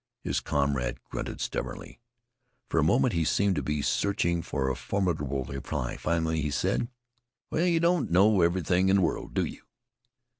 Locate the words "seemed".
3.23-3.55